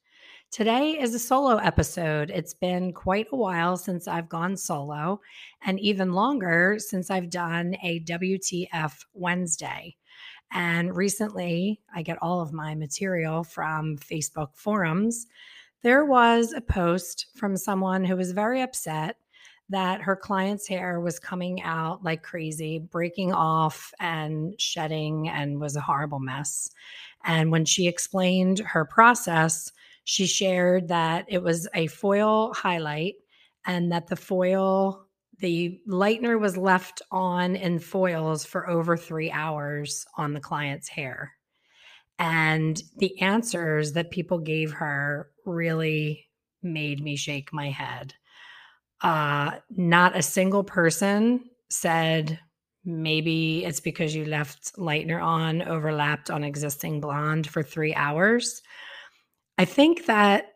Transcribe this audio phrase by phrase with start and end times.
[0.51, 2.29] Today is a solo episode.
[2.29, 5.21] It's been quite a while since I've gone solo,
[5.61, 9.95] and even longer since I've done a WTF Wednesday.
[10.51, 15.25] And recently, I get all of my material from Facebook forums.
[15.83, 19.15] There was a post from someone who was very upset
[19.69, 25.77] that her client's hair was coming out like crazy, breaking off and shedding, and was
[25.77, 26.69] a horrible mess.
[27.23, 29.71] And when she explained her process,
[30.03, 33.15] she shared that it was a foil highlight
[33.65, 35.05] and that the foil,
[35.39, 41.33] the lightener was left on in foils for over three hours on the client's hair.
[42.17, 46.27] And the answers that people gave her really
[46.61, 48.13] made me shake my head.
[49.01, 52.39] Uh, not a single person said,
[52.85, 58.61] maybe it's because you left lightener on overlapped on existing blonde for three hours.
[59.61, 60.55] I think that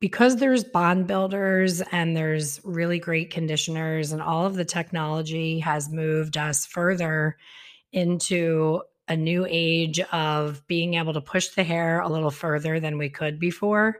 [0.00, 5.90] because there's bond builders and there's really great conditioners and all of the technology has
[5.90, 7.36] moved us further
[7.92, 12.96] into a new age of being able to push the hair a little further than
[12.96, 13.98] we could before.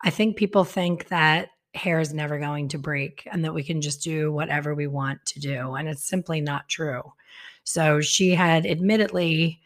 [0.00, 3.80] I think people think that hair is never going to break and that we can
[3.80, 5.74] just do whatever we want to do.
[5.74, 7.02] And it's simply not true.
[7.64, 9.60] So she had admittedly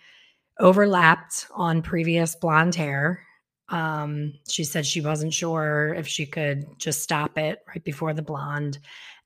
[0.59, 3.26] overlapped on previous blonde hair
[3.69, 8.23] um, she said she wasn't sure if she could just stop it right before the
[8.23, 8.79] blonde,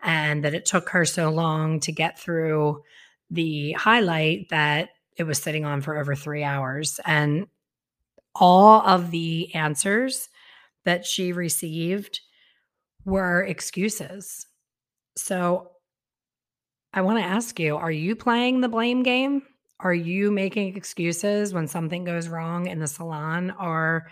[0.03, 2.83] and that it took her so long to get through
[3.31, 6.99] the highlight that it was sitting on for over three hours.
[7.05, 7.47] And
[8.35, 10.29] all of the answers
[10.85, 12.21] that she received
[13.05, 14.47] were excuses.
[15.17, 15.73] So
[16.93, 19.43] I want to ask you are you playing the blame game?
[19.83, 23.53] Are you making excuses when something goes wrong in the salon?
[23.61, 24.11] Or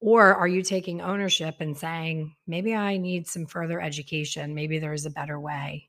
[0.00, 4.54] or are you taking ownership and saying, maybe I need some further education?
[4.54, 5.88] Maybe there's a better way.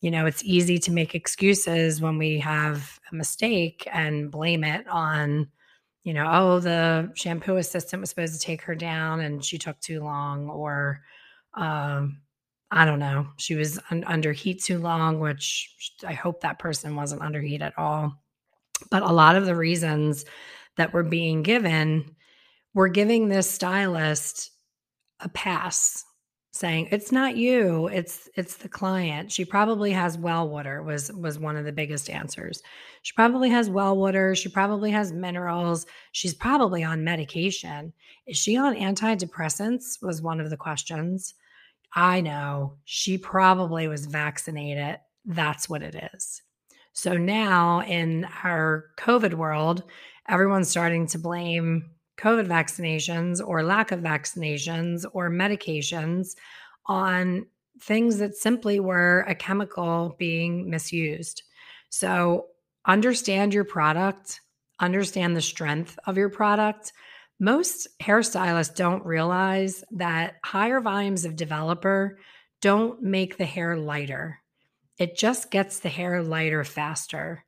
[0.00, 4.88] You know, it's easy to make excuses when we have a mistake and blame it
[4.88, 5.48] on,
[6.04, 9.78] you know, oh, the shampoo assistant was supposed to take her down and she took
[9.80, 11.02] too long, or
[11.54, 12.20] um,
[12.70, 15.74] I don't know, she was un- under heat too long, which
[16.06, 18.14] I hope that person wasn't under heat at all.
[18.90, 20.24] But a lot of the reasons
[20.76, 22.16] that were being given
[22.74, 24.50] we're giving this stylist
[25.20, 26.04] a pass
[26.52, 29.30] saying it's not you it's it's the client.
[29.30, 32.62] She probably has well water was was one of the biggest answers.
[33.02, 37.92] She probably has well water she probably has minerals she's probably on medication.
[38.26, 40.02] Is she on antidepressants?
[40.02, 41.34] was one of the questions.
[41.94, 46.42] I know she probably was vaccinated that's what it is
[46.92, 49.82] so now in our covid world
[50.28, 51.90] everyone's starting to blame
[52.20, 56.36] COVID vaccinations or lack of vaccinations or medications
[56.86, 57.46] on
[57.80, 61.42] things that simply were a chemical being misused.
[61.88, 62.46] So,
[62.86, 64.40] understand your product,
[64.78, 66.92] understand the strength of your product.
[67.38, 72.18] Most hairstylists don't realize that higher volumes of developer
[72.60, 74.40] don't make the hair lighter.
[75.00, 77.42] It just gets the hair lighter faster.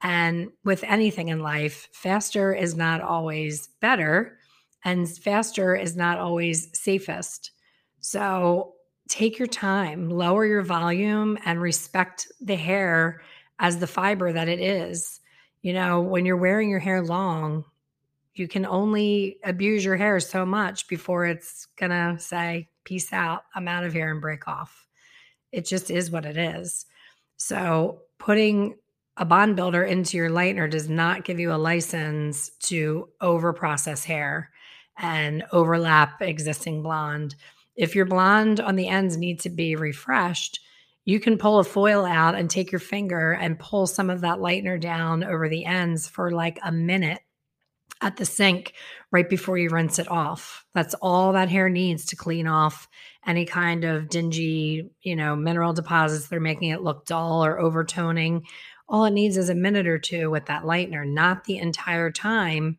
[0.00, 4.38] And with anything in life, faster is not always better,
[4.86, 7.50] and faster is not always safest.
[8.00, 8.72] So
[9.06, 13.20] take your time, lower your volume, and respect the hair
[13.58, 15.20] as the fiber that it is.
[15.60, 17.66] You know, when you're wearing your hair long,
[18.34, 23.68] you can only abuse your hair so much before it's gonna say, Peace out, I'm
[23.68, 24.86] out of here and break off.
[25.52, 26.86] It just is what it is.
[27.36, 28.76] So, putting
[29.16, 34.04] a bond builder into your lightener does not give you a license to over process
[34.04, 34.50] hair
[34.98, 37.34] and overlap existing blonde.
[37.76, 40.60] If your blonde on the ends need to be refreshed,
[41.04, 44.38] you can pull a foil out and take your finger and pull some of that
[44.38, 47.20] lightener down over the ends for like a minute
[48.00, 48.72] at the sink
[49.14, 50.66] right before you rinse it off.
[50.74, 52.88] That's all that hair needs to clean off
[53.24, 57.60] any kind of dingy, you know, mineral deposits that are making it look dull or
[57.60, 58.42] overtoning.
[58.88, 62.76] All it needs is a minute or two with that lightener, not the entire time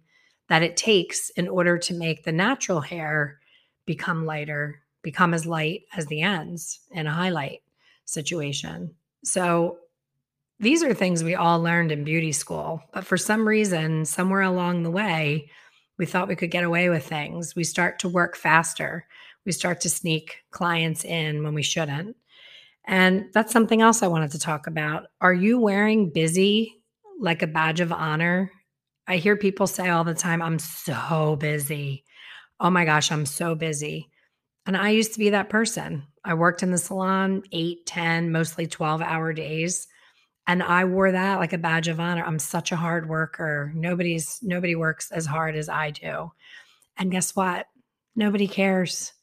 [0.50, 3.40] that it takes in order to make the natural hair
[3.86, 7.62] become lighter, become as light as the ends in a highlight
[8.04, 8.94] situation.
[9.24, 9.78] So
[10.60, 14.84] these are things we all learned in beauty school, but for some reason, somewhere along
[14.84, 15.50] the way,
[15.98, 17.56] we thought we could get away with things.
[17.56, 19.08] We start to work faster.
[19.46, 22.16] We start to sneak clients in when we shouldn't.
[22.86, 25.08] And that's something else I wanted to talk about.
[25.22, 26.82] Are you wearing busy
[27.20, 28.52] like a badge of honor?
[29.08, 32.04] I hear people say all the time, I'm so busy.
[32.60, 34.10] Oh my gosh, I'm so busy.
[34.66, 36.04] And I used to be that person.
[36.24, 39.88] I worked in the salon eight, 10, mostly 12 hour days.
[40.48, 42.24] And I wore that like a badge of honor.
[42.24, 43.72] I'm such a hard worker.
[43.76, 46.32] Nobody's nobody works as hard as I do.
[46.98, 47.66] And guess what?
[48.16, 49.14] Nobody cares.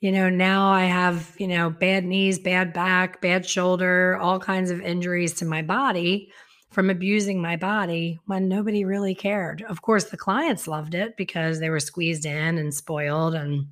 [0.00, 4.70] You know, now I have, you know, bad knees, bad back, bad shoulder, all kinds
[4.70, 6.30] of injuries to my body
[6.70, 9.62] from abusing my body when nobody really cared.
[9.62, 13.66] Of course, the clients loved it because they were squeezed in and spoiled and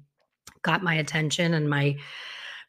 [0.62, 1.96] got my attention and my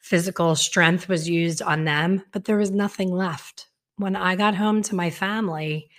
[0.02, 3.67] physical strength was used on them, but there was nothing left.
[3.98, 5.90] When I got home to my family,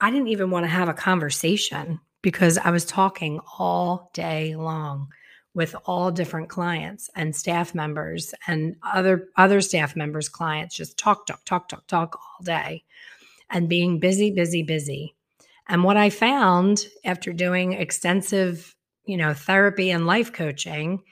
[0.00, 5.08] I didn't even want to have a conversation because I was talking all day long
[5.54, 11.26] with all different clients and staff members and other other staff members clients just talk
[11.26, 12.84] talk talk talk talk all day
[13.48, 15.14] and being busy busy busy
[15.66, 18.74] and what i found after doing extensive
[19.06, 21.02] you know therapy and life coaching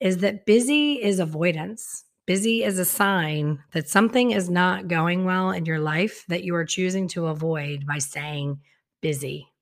[0.00, 2.03] is that busy is avoidance.
[2.26, 6.54] Busy is a sign that something is not going well in your life that you
[6.54, 8.60] are choosing to avoid by saying
[9.02, 9.52] busy.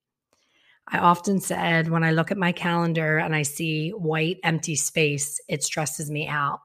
[0.86, 5.40] I often said when I look at my calendar and I see white, empty space,
[5.48, 6.60] it stresses me out.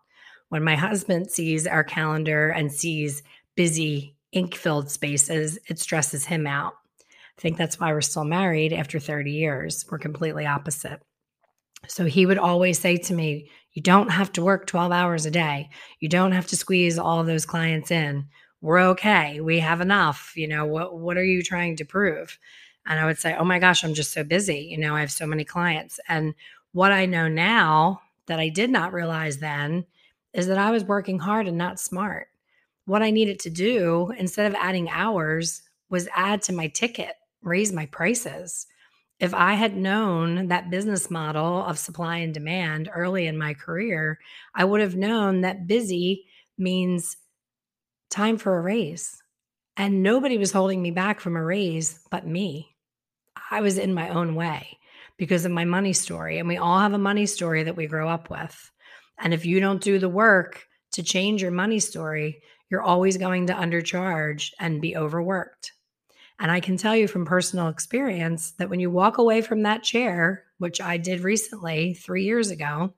[0.50, 3.24] When my husband sees our calendar and sees
[3.56, 6.74] busy, ink filled spaces, it stresses him out.
[7.38, 9.84] I think that's why we're still married after 30 years.
[9.90, 11.02] We're completely opposite.
[11.88, 15.32] So he would always say to me, You don't have to work 12 hours a
[15.32, 15.70] day.
[16.00, 18.28] You don't have to squeeze all those clients in.
[18.62, 19.40] We're okay.
[19.40, 20.34] We have enough.
[20.36, 22.38] You know, what, what are you trying to prove?
[22.86, 24.68] And I would say, Oh my gosh, I'm just so busy.
[24.72, 26.00] You know, I have so many clients.
[26.08, 26.34] And
[26.72, 29.86] what I know now that I did not realize then
[30.34, 32.28] is that I was working hard and not smart.
[32.86, 37.72] What I needed to do instead of adding hours was add to my ticket, raise
[37.72, 38.68] my prices
[39.20, 44.20] if I had known that business model of supply and demand early in my career,
[44.54, 46.26] I would have known that busy
[46.58, 47.18] means
[48.10, 49.22] time for a raise.
[49.76, 52.76] And nobody was holding me back from a raise but me.
[53.52, 54.78] I was in my own way
[55.18, 56.38] because of my money story.
[56.40, 58.72] And we all have a money story that we grow up with.
[59.20, 63.48] And if you don't do the work to change your money story, you're always going
[63.48, 65.72] to undercharge and be overworked.
[66.40, 69.84] And I can tell you from personal experience that when you walk away from that
[69.84, 72.94] chair, which I did recently, three years ago,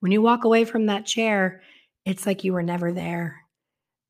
[0.00, 1.62] when you walk away from that chair,
[2.04, 3.40] it's like you were never there.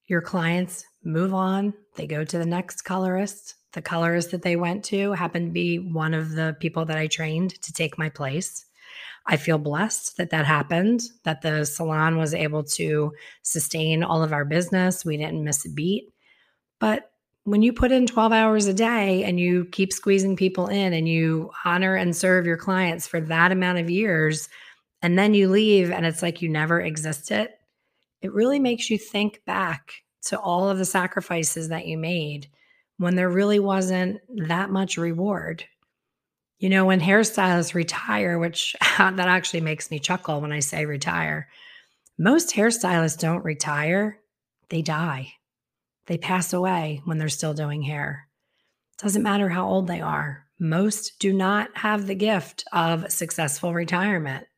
[0.06, 3.56] Your clients move on, they go to the next colorist.
[3.72, 7.06] The colorist that they went to happened to be one of the people that I
[7.06, 8.64] trained to take my place.
[9.26, 14.32] I feel blessed that that happened, that the salon was able to sustain all of
[14.32, 15.04] our business.
[15.04, 16.12] We didn't miss a beat.
[16.80, 17.09] But
[17.44, 21.08] when you put in 12 hours a day and you keep squeezing people in and
[21.08, 24.48] you honor and serve your clients for that amount of years,
[25.02, 27.48] and then you leave and it's like you never existed,
[28.20, 32.48] it really makes you think back to all of the sacrifices that you made
[32.98, 35.64] when there really wasn't that much reward.
[36.58, 41.48] You know, when hairstylists retire, which that actually makes me chuckle when I say retire,
[42.18, 44.18] most hairstylists don't retire,
[44.68, 45.32] they die.
[46.10, 48.26] They pass away when they're still doing hair.
[48.98, 50.44] Doesn't matter how old they are.
[50.58, 54.48] Most do not have the gift of successful retirement.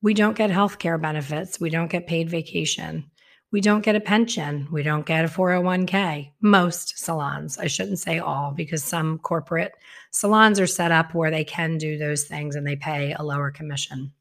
[0.00, 1.60] We don't get health care benefits.
[1.60, 3.10] We don't get paid vacation.
[3.52, 4.66] We don't get a pension.
[4.72, 6.30] We don't get a 401k.
[6.40, 9.72] Most salons, I shouldn't say all, because some corporate
[10.12, 13.50] salons are set up where they can do those things and they pay a lower
[13.50, 14.14] commission.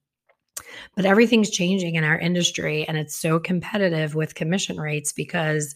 [0.95, 5.73] But everything's changing in our industry and it's so competitive with commission rates because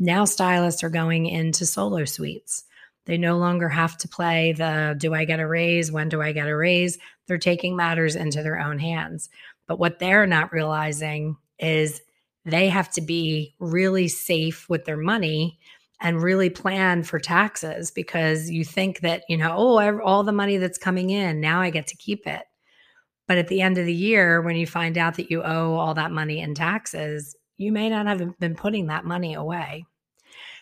[0.00, 2.64] now stylists are going into solo suites.
[3.06, 5.92] They no longer have to play the do I get a raise?
[5.92, 6.98] When do I get a raise?
[7.26, 9.28] They're taking matters into their own hands.
[9.68, 12.00] But what they're not realizing is
[12.44, 15.58] they have to be really safe with their money
[16.00, 20.56] and really plan for taxes because you think that, you know, oh, all the money
[20.56, 22.42] that's coming in, now I get to keep it.
[23.28, 25.94] But at the end of the year, when you find out that you owe all
[25.94, 29.84] that money in taxes, you may not have been putting that money away.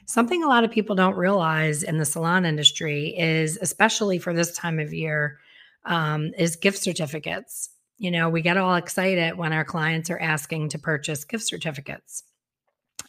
[0.09, 4.53] Something a lot of people don't realize in the salon industry is, especially for this
[4.53, 5.39] time of year,
[5.85, 7.69] um, is gift certificates.
[7.99, 12.25] You know, we get all excited when our clients are asking to purchase gift certificates.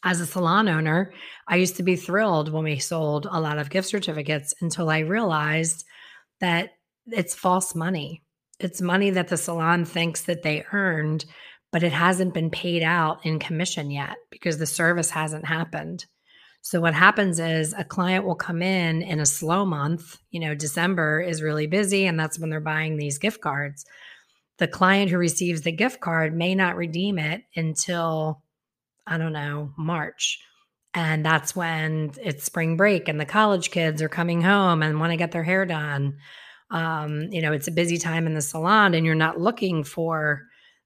[0.04, 1.14] As a salon owner,
[1.48, 5.00] I used to be thrilled when we sold a lot of gift certificates until I
[5.00, 5.86] realized
[6.42, 6.72] that
[7.08, 8.24] it's false money.
[8.60, 11.24] It's money that the salon thinks that they earned,
[11.72, 16.06] but it hasn't been paid out in commission yet because the service hasn't happened.
[16.70, 20.54] So what happens is a client will come in in a slow month, you know,
[20.54, 23.88] December is really busy and that's when they're buying these gift cards.
[24.60, 28.44] The client who receives the gift card may not redeem it until
[29.08, 30.40] I don't know, March.
[30.94, 35.12] And that's when it's spring break and the college kids are coming home and want
[35.12, 36.18] to get their hair done.
[36.70, 40.44] Um, you know, it's a busy time in the salon and you're not looking for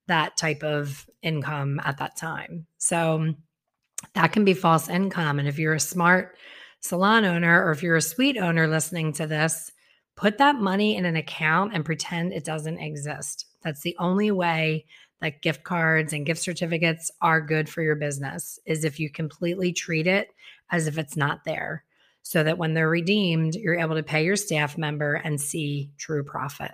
[0.08, 2.68] that type of income at that time.
[2.78, 3.34] So
[4.14, 5.40] that can be false income.
[5.40, 6.38] And if you're a smart
[6.80, 9.72] salon owner or if you're a suite owner listening to this,
[10.16, 13.48] put that money in an account and pretend it doesn't exist.
[13.64, 14.86] That's the only way
[15.22, 19.72] that gift cards and gift certificates are good for your business is if you completely
[19.72, 20.30] treat it
[20.70, 21.86] as if it's not there
[22.24, 26.24] so that when they're redeemed, you're able to pay your staff member and see true
[26.24, 26.72] profit.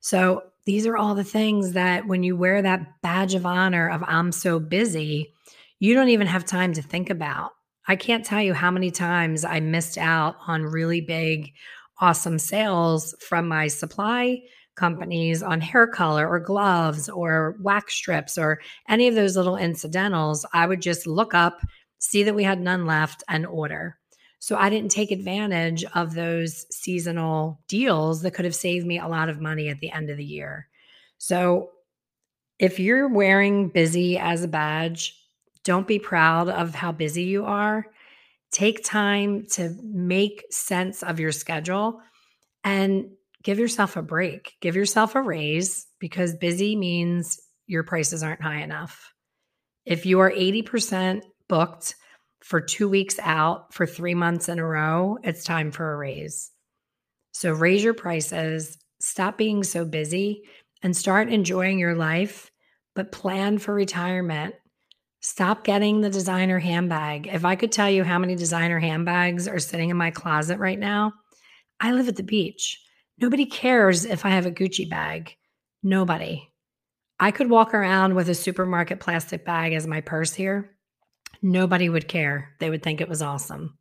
[0.00, 4.04] So, these are all the things that when you wear that badge of honor of
[4.06, 5.32] I'm so busy,
[5.80, 7.50] you don't even have time to think about.
[7.88, 11.52] I can't tell you how many times I missed out on really big,
[12.00, 14.42] awesome sales from my supply
[14.76, 20.46] companies on hair color or gloves or wax strips or any of those little incidentals.
[20.52, 21.60] I would just look up,
[21.98, 23.98] see that we had none left, and order.
[24.38, 29.08] So I didn't take advantage of those seasonal deals that could have saved me a
[29.08, 30.68] lot of money at the end of the year.
[31.18, 31.70] So
[32.58, 35.14] if you're wearing busy as a badge,
[35.64, 37.86] don't be proud of how busy you are.
[38.50, 42.00] Take time to make sense of your schedule
[42.64, 43.10] and
[43.42, 44.54] give yourself a break.
[44.60, 49.14] Give yourself a raise because busy means your prices aren't high enough.
[49.86, 51.94] If you are 80% booked
[52.42, 56.50] for two weeks out for three months in a row, it's time for a raise.
[57.32, 60.42] So raise your prices, stop being so busy,
[60.82, 62.50] and start enjoying your life,
[62.94, 64.54] but plan for retirement.
[65.20, 67.26] Stop getting the designer handbag.
[67.26, 70.78] If I could tell you how many designer handbags are sitting in my closet right
[70.78, 71.12] now,
[71.78, 72.80] I live at the beach.
[73.18, 75.36] Nobody cares if I have a Gucci bag.
[75.82, 76.50] Nobody.
[77.18, 80.76] I could walk around with a supermarket plastic bag as my purse here
[81.42, 82.54] nobody would care.
[82.58, 83.76] They would think it was awesome.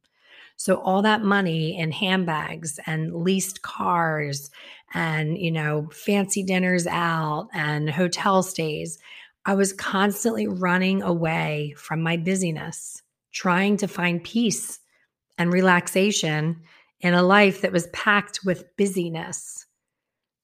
[0.55, 4.51] So all that money in handbags and leased cars
[4.93, 8.99] and, you know, fancy dinners out and hotel stays,
[9.45, 14.79] I was constantly running away from my busyness, trying to find peace
[15.37, 16.61] and relaxation
[16.99, 19.65] in a life that was packed with busyness.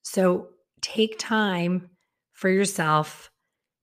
[0.04, 0.50] So
[0.82, 1.90] take time
[2.34, 3.30] for yourself,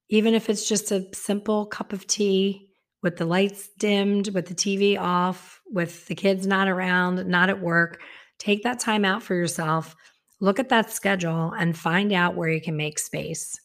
[0.08, 2.68] even if it's just a simple cup of tea
[3.02, 7.60] with the lights dimmed, with the TV off, with the kids not around, not at
[7.60, 8.00] work,
[8.38, 9.94] take that time out for yourself.
[10.40, 13.60] Look at that schedule and find out where you can make space.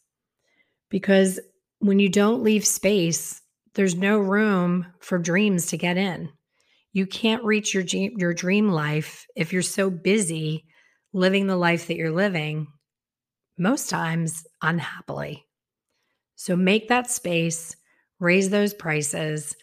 [0.90, 1.40] Because
[1.80, 3.42] when you don't leave space,
[3.76, 6.30] there's no room for dreams to get in.
[6.94, 10.66] You can't reach your your dream life if you're so busy
[11.14, 12.68] living the life that you're living
[13.58, 15.46] most times unhappily.
[16.36, 17.76] So make that space
[18.20, 19.56] raise those prices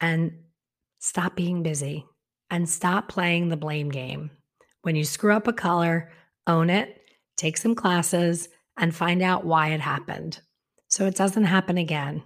[0.00, 0.32] and
[0.98, 2.04] stop being busy
[2.50, 4.30] and stop playing the blame game.
[4.82, 6.12] When you screw up a color,
[6.46, 7.00] own it,
[7.36, 10.40] take some classes, and find out why it happened
[10.96, 12.22] so it doesn't happen again.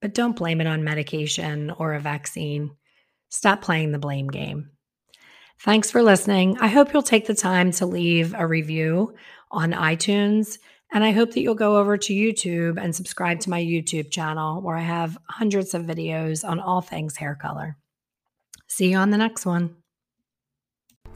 [0.00, 2.70] But don't blame it on medication or a vaccine.
[3.28, 4.70] Stop playing the blame game.
[5.60, 6.56] Thanks for listening.
[6.58, 9.14] I hope you'll take the time to leave a review
[9.50, 10.58] on iTunes
[10.92, 14.62] and I hope that you'll go over to YouTube and subscribe to my YouTube channel
[14.62, 17.76] where I have hundreds of videos on all things hair color.
[18.68, 19.76] See you on the next one.